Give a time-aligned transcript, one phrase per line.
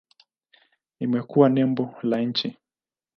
[0.99, 2.57] Imekuwa nembo la nchi.